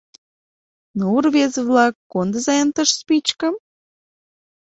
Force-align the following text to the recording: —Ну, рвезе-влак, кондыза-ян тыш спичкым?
—Ну, 0.97 1.07
рвезе-влак, 1.23 1.95
кондыза-ян 2.11 2.69
тыш 2.75 2.89
спичкым? 2.99 3.55